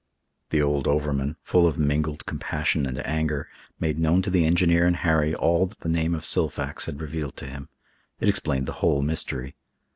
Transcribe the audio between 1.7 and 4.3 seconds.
mingled compassion and anger, made known